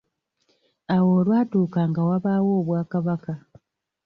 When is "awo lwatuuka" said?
0.95-1.81